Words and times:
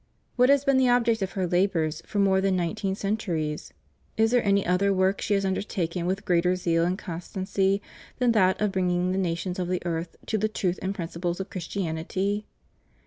What 0.35 0.49
has 0.49 0.65
been 0.65 0.77
the 0.79 0.89
object 0.89 1.21
of 1.21 1.33
her 1.33 1.45
labors 1.45 2.01
for 2.07 2.17
more 2.17 2.41
than 2.41 2.55
nineteen 2.55 2.95
centuries? 2.95 3.71
Is 4.17 4.31
there 4.31 4.43
any 4.43 4.65
other 4.65 4.91
work 4.91 5.21
she 5.21 5.35
has 5.35 5.45
undertaken 5.45 6.07
with 6.07 6.25
greater 6.25 6.55
zeal 6.55 6.85
and 6.85 6.97
constancy 6.97 7.83
than 8.17 8.31
that 8.31 8.59
of 8.59 8.71
bringing 8.71 9.11
the 9.11 9.19
nations 9.19 9.59
of 9.59 9.67
the 9.67 9.85
earth 9.85 10.15
to 10.25 10.39
the 10.39 10.49
truth 10.49 10.79
and 10.81 10.95
principles 10.95 11.39
of 11.39 11.51
Christianity? 11.51 12.47